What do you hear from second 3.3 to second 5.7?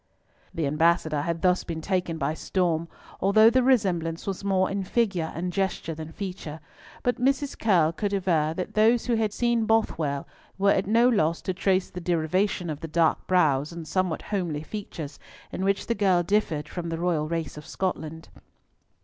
the resemblance was more in figure and